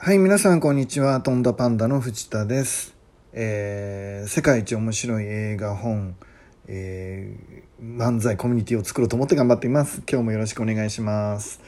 [0.00, 1.20] はい、皆さんこんにちは。
[1.20, 2.94] とんだパンダの藤田です。
[3.32, 6.14] えー世界一面白い映画本、
[6.68, 10.04] えー漫才コミュニティを作ろうと思って頑張っています。
[10.08, 11.60] 今日もよろしくお願いします。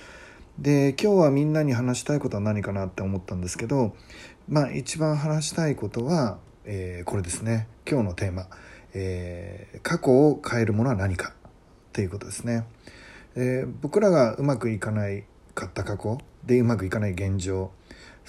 [0.61, 3.96] で、今日はみんなに話したいことは何かなって思ったんですけど、
[4.48, 7.66] まあ一番話したいことは、えーこれですね。
[7.84, 8.46] 今日のテーマ、
[8.94, 11.32] えー過去を変えるものは何かっ
[11.92, 12.64] ていうことですね。
[13.34, 15.24] え僕らがうまくいかない
[15.56, 17.72] かった過去でうまくいかない現状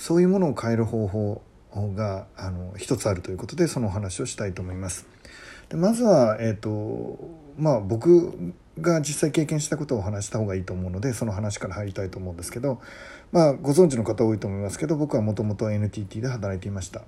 [0.01, 1.43] そういうものを変える方法
[1.75, 5.05] があの一つあるということでそのお話をしたいと思います。
[5.69, 7.19] でまずは、えーと
[7.55, 8.33] まあ、僕
[8.79, 12.81] が実際経験したことをお話した方がいいと思うのでその話から入りたいと思うんですけど、
[13.31, 17.03] まあ、ご存知の方多いと思いますけど僕はもともと NTT で働いていました。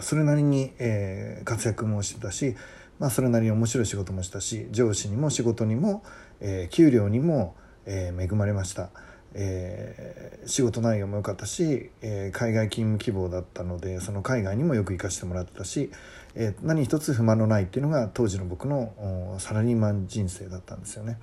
[0.00, 2.56] それなりに、えー活躍もしてたし、
[2.98, 6.02] まあ、それなりに面白い仕事もしたし上司にも仕事にも、
[6.40, 7.54] えー給料にも、
[7.84, 8.88] えー恵まれました、
[9.34, 15.90] えー仕事内容も良かったし、えー海外勤務希望だったのでその海外にもよく行かせてもらってたし、
[16.34, 21.18] えー何一つ不満のないっていうのが当時の僕のサラリーマン人生だったんですよね。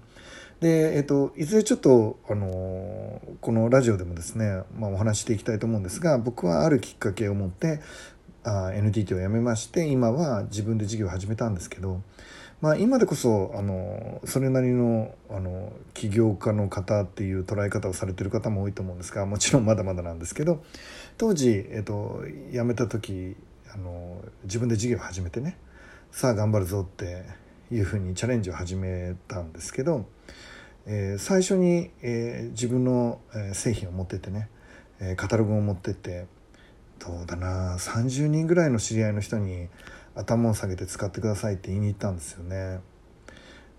[0.60, 7.80] で、えっと、いずれちょっと、あのーこのラジオでもですね、まあ、お話ししていきたいと思うんですが僕はあるきっかけを持って
[8.44, 12.02] あ NTT を辞めまして今は自分で事業を始めたんですけど、
[12.62, 20.64] まあ、今でこそあのそれなりのあの起業家の方っていう捉え方をされてる方も多いと思うんですがもちろんまだまだなんですけど
[21.18, 23.36] 当時、えっと、辞めた時
[23.74, 25.58] あの自分で事業を始めてね
[26.12, 27.26] さあ頑張るぞって
[27.72, 30.06] いうふうにチャレンジを始めたんですけど、
[30.86, 33.20] えー最初に、えー自分の、
[33.54, 34.50] 製品を持ってってね、
[35.18, 36.28] カタログを持ってって
[37.00, 39.68] どうだな30人ぐらいの知り合いの人に
[40.16, 42.80] 頭を下げて使ってくださいって言いに行ったんですよね。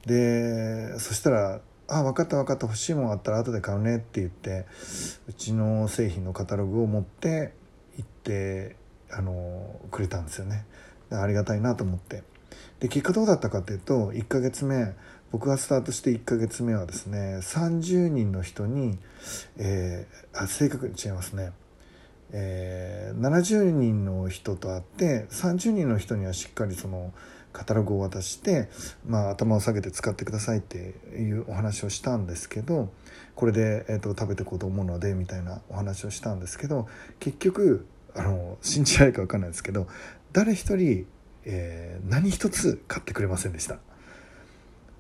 [0.07, 4.67] でそしたら「あ分かった分かった欲しいもんあったら後で買うね」って言って
[5.29, 7.53] うちの製品のカタログを持って
[7.97, 8.77] 行って
[9.11, 10.65] あのくれたんですよね。
[11.11, 12.23] ありがたいなと思って。
[12.81, 14.95] で結果どうだったかっていうと1ヶ月目
[15.33, 18.99] 僕がスタートして1ヶ月目はですね30人の人に、
[19.59, 21.53] えーあ正確に違いますね。
[22.33, 27.13] えー70人の人と会って30人の人にはしっかりその
[27.53, 28.69] カタログを渡して、
[29.07, 32.91] まあ、頭を下げて使ってくださいっていうお話をしたんですけど
[33.35, 36.87] これで、えー、と食べていこうと思うのでみたいなお話をしたんですけど
[37.19, 39.87] 結局あの信じられるか分かんないですけど
[40.33, 41.07] 誰一人、
[41.45, 43.79] えー何一つ買ってくれませんでした。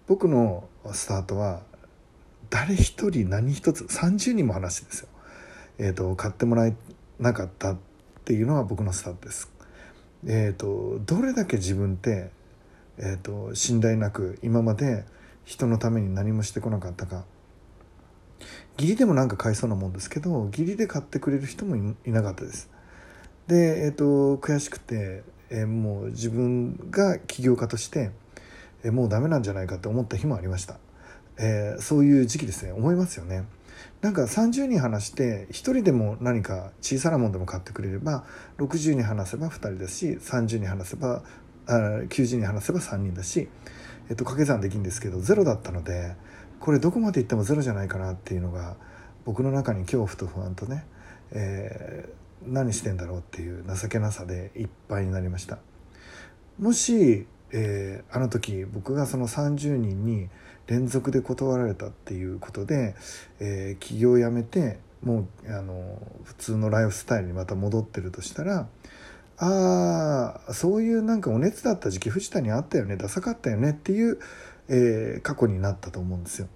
[0.06, 1.62] 僕のスタートは
[2.48, 5.09] 誰一人何一つ30人も話してですよ。
[5.78, 6.75] えー、と買ってもらえ
[7.19, 7.77] なかったっ
[8.25, 9.50] ていうのは僕のスタートです。
[10.27, 12.31] えー、とどれだけ自分って、
[12.99, 15.04] えー、と信頼なく今まで
[15.44, 17.25] 人のために何もしてこなかったか
[18.78, 22.71] 義理でもなんか買いそうなもんですけど義理で買ってくれる人もいいなかったです。
[23.47, 28.10] で、えー、と悔しくて、えーもう自分が起業家として、
[28.83, 30.78] えーもうダメなんじゃないかって思った日もありました。
[31.38, 33.44] えーそういう時期ですね思いますよね。
[34.00, 38.24] なんか30人話して1人でも何か小さなもんでも買ってくれれば
[38.58, 41.22] 60人話せば2人だし30人話せば
[41.66, 41.72] あ
[42.08, 43.48] 90人話せば3人だし、
[44.08, 46.14] えっと、掛け算できるんですけどゼロだったので
[46.60, 48.76] これどこまでいってもゼロじゃないかなっていうのが
[49.24, 50.86] 僕の中に恐怖と不安とね、
[51.32, 55.58] えー何してんだろうっていう情けなさでいっぱいになりました。
[56.58, 60.28] もし、えーあの時僕がその30人に
[60.66, 62.94] 連続で断られたっていうことで、
[63.41, 68.69] えー起業を辞めてもうあの普通のライフスタイルにまた戻ってるとしたら
[69.38, 74.19] ああそういうなんかお熱だった時期藤田にあったよねダサかったよねっていう、
[74.69, 76.49] えー過去になったと思うんですよ。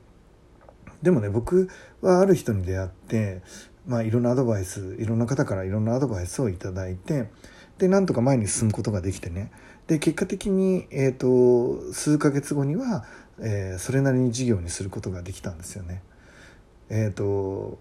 [1.03, 1.69] でもね僕
[2.03, 3.43] はある人に出会って、
[3.87, 7.31] まあ、いろんなアドバイスいろんな方からいろんなアドバイスをいただいて
[7.79, 9.51] でなんとか前に進むことができてね
[9.87, 13.05] で結果的に、えー、と数ヶ月後には、
[13.39, 16.03] えーそれなりに事業にすることができたんですよね。
[16.91, 17.79] えー、と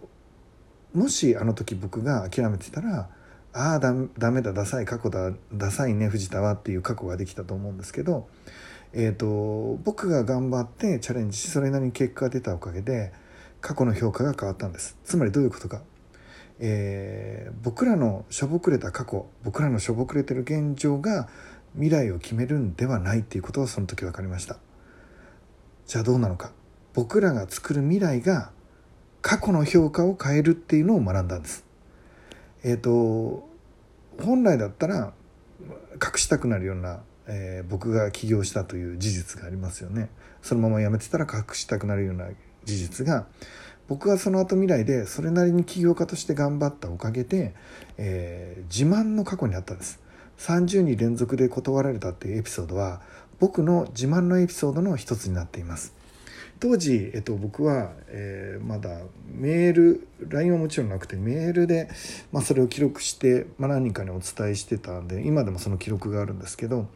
[0.94, 3.10] もしあの時僕が諦めてたら
[3.54, 8.28] 「ああだダメだダサい過去だダサいね藤田は」っていう過去ができたと思うんですけど、
[8.94, 13.12] えー、と僕が頑張ってチャレンジしそれなりに結果が出たおかげで
[13.62, 14.98] 過去の評価が変わったんです。
[15.04, 15.82] つまりどういうことか、
[16.60, 21.28] えー僕らのしょぼくれた過去僕らのしょぼくれてる現状が
[21.74, 24.58] 未来を決めるんではないっていうことはその時分かりました。
[25.90, 26.52] じゃあどうなのか。
[26.94, 28.52] 僕らが作る未来が
[29.24, 31.66] 過去の評価を変えるっていうのを学んだんです。
[32.64, 33.50] えっ、と
[34.22, 35.14] 本来だったら
[35.96, 40.10] 隠したくなるような、えー僕が起業したという事実がありますよね。
[40.44, 42.28] そのまま辞めてたら隠したくなるような
[42.66, 43.26] 事実が
[43.88, 47.56] 僕がその後未来でそれなりに起業家として頑張ったおかげで、
[47.98, 50.00] えー、自慢の過去にあったんです。
[50.38, 53.02] 30人連続で断られたっていうエピソードは
[53.40, 56.00] 僕の自慢のエピソードの一つになっています。
[56.60, 59.00] 当時、えっと、僕は、えー、まだ
[59.34, 61.90] メール LINE はもちろんなくてメールで、
[62.34, 66.88] まあ、それを記録して、まあ、何人かにお伝えしてたんで今でもその記録があるんですけど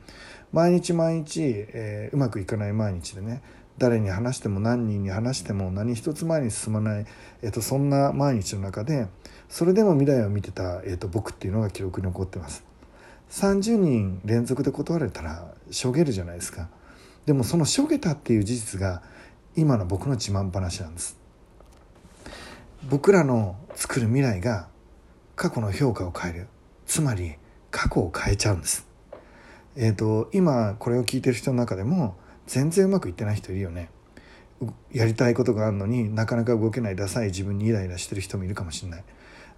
[0.52, 3.42] 毎日毎日、えー、うまくいかない毎日でね
[3.78, 7.06] 誰に話しても何人に話しても何一つ前に進まない、
[7.42, 9.08] えーと、そんな毎日の中で
[9.48, 12.73] それでも未来を見てた、えーと、僕っていうのが記録に残ってます。
[13.34, 16.70] 30人連続で断られたらしょげるじゃないですか。
[17.26, 19.02] でもそのしょげたっていう事実が
[19.56, 21.18] 今の僕の自慢話なんです。
[22.88, 24.68] 僕らの作る未来が
[25.36, 26.48] 過去の評価を変える。
[26.86, 27.34] つまり
[27.72, 28.88] 過去を変えちゃうんです。
[29.76, 32.16] えっ、ー、と今これを聞いてる人の中でも
[32.46, 33.90] 全然うまくいってない人いるよね。
[34.92, 39.04] やりたいことがあるのになかなか動けないダサい自分にイライラしてる人もいるかもしれない。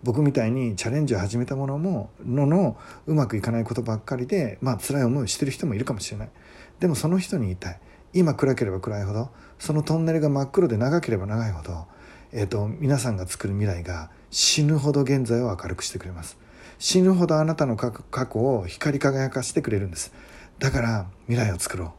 [0.06, 6.30] 僕みたいにチャレンジを始めたものもののうまくいかないことばっかりでまあ辛い思いをしてる人もいるかもしれない。
[6.80, 7.80] でもその人に言いたい。
[8.14, 11.86] 今暗ければ暗いほどそのトンネルが真っ黒で長ければ長いほど、
[12.32, 16.38] えーと、皆さんが作る未来が死ぬほど現在を明るくしてくれます。
[16.78, 20.14] 死ぬほどあなたの過去を光り輝かしてくれるんです。
[20.60, 21.90] だから未来を作ろう。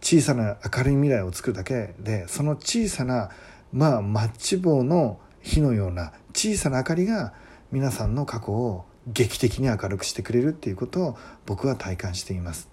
[0.00, 3.30] 小さな明るい未来を作るだけでその小さな
[3.72, 7.32] まあマッチ棒の火のような小さな明かりが
[7.72, 12.68] 皆さんの過去を劇的に明るくしてくれるっていうことを僕は体感しています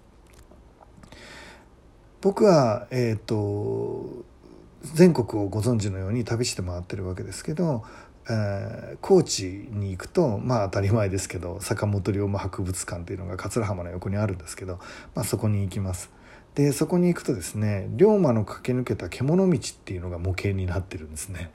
[2.20, 4.24] 僕はえっ、ー、と
[4.82, 7.84] 全国をご存知のように旅して回ってるわけですけど、
[8.28, 14.78] えー、高知に行くとまあ当たり前ですけど坂本龍馬博物館っていうのが桂浜の横にあるんですけど、
[15.14, 16.10] まあ、そこに行きます。
[16.54, 21.50] でそこに行くとですね龍馬の駆け抜けた獣道っていうのが模型になってるんですね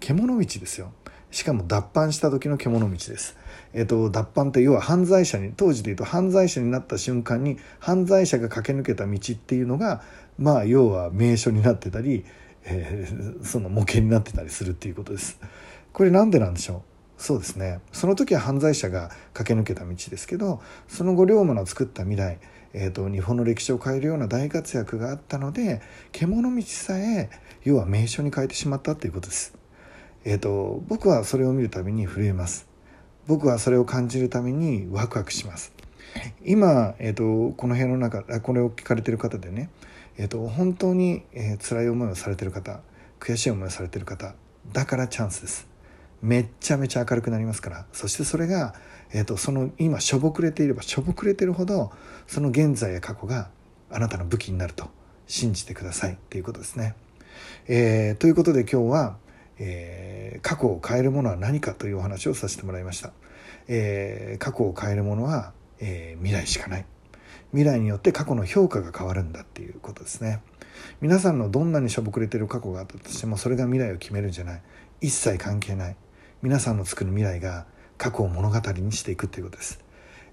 [0.00, 0.92] 獣道ですよ
[1.32, 3.38] しかも脱藩した時の獣道です。
[3.72, 10.02] えっ、と、脱藩って要は犯罪者に、当時で言うと犯罪者になった瞬間に犯罪者が駆け抜けた道っていうのが、
[10.36, 12.26] まあ要は名所になってたり、
[12.64, 15.40] えー、その模型になってたりするっていうことです。
[15.94, 16.82] これなんでなんでしょ
[17.18, 17.22] う？
[17.22, 17.80] そうですね。
[17.92, 22.40] その時は犯罪者が駆け抜けた道ですけど、その後龍馬の作った未来、
[22.74, 25.82] えーと、日本の歴史を変えるような大活躍があったので
[26.12, 27.30] 獣道さえ
[27.64, 29.54] 要は名所に変えてしまったということです。
[30.24, 32.68] えーと、僕はそれを見るたびに震えます。
[33.26, 35.72] 僕はそれを感じるためにワクワクします。
[36.44, 39.70] 今、えーと、この部屋の中これを聞かれてる方でね、
[40.16, 42.80] えーと、本当に、えー、辛い思いをされてる方
[43.20, 44.34] 悔しい思いをされてる方
[44.72, 45.72] だからチャンスです。
[46.22, 47.86] めっちゃめちゃ明るくなりますから。
[47.92, 48.74] そしてそれが、
[49.12, 51.92] えー、とその今しょぼくれていればしょぼくれてるほど
[52.26, 53.50] その現在や過去が
[53.90, 54.88] あなたの武器になると
[55.26, 56.94] 信じてくださいっていうことですね。
[57.68, 59.16] えー、ということで今日は
[59.64, 63.12] えー、過去を変えるものは何かというお話をさせてもらいました、
[63.68, 66.86] えー、過去を変えるものは、えー、未来しかない。
[67.52, 70.42] 未来によって過去の評価が変わるんだっていうことですね。
[71.02, 74.62] 皆さんのどんなにしょぼくれてる過去があったとしてもそれが未来を決めるんじゃない。
[75.02, 75.96] 一切関係ない。
[76.40, 77.66] 皆さんの作る未来が
[78.02, 79.78] 過去を物語にしていくっていうことです、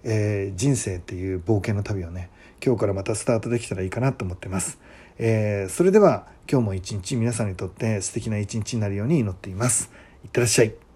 [0.04, 2.32] えー、人生っていう冒険の旅をね
[2.66, 4.80] 今日からまたスタートできたらいいかなと思ってます、
[5.20, 9.92] えー、それでは今日も一日皆さんにとって素敵な一日になるように祈っています。
[10.24, 10.89] いってらっしゃい。